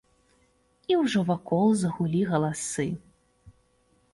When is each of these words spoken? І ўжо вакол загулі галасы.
І 0.93 0.95
ўжо 1.01 1.19
вакол 1.27 1.67
загулі 1.81 2.21
галасы. 2.33 2.87